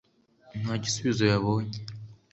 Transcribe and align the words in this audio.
nta 0.61 0.73
gisubizo 0.83 1.23
yabonye 1.31 1.77